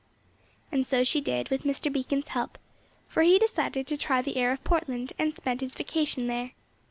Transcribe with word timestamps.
And 0.71 0.83
so 0.83 1.03
she 1.03 1.21
did 1.21 1.51
with 1.51 1.61
Mr. 1.61 1.93
Beacon's 1.93 2.29
help, 2.29 2.57
for 3.07 3.21
he 3.21 3.37
decided 3.37 3.85
to 3.85 3.95
try 3.95 4.23
the 4.23 4.35
air 4.37 4.51
of 4.51 4.63
Portland, 4.63 5.13
and 5.19 5.31
spent 5.35 5.61
his 5.61 5.75
vacation 5.75 6.25
there. 6.25 6.53